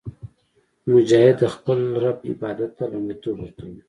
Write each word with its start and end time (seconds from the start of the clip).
مجاهد 0.91 1.35
د 1.41 1.43
خپل 1.55 1.79
رب 2.03 2.19
عبادت 2.31 2.71
ته 2.77 2.83
لومړیتوب 2.93 3.35
ورکوي. 3.39 3.77